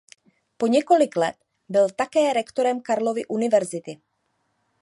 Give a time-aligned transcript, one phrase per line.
[0.57, 1.35] Po několik let
[1.69, 4.01] byl také rektorem Karlovy Univerzity..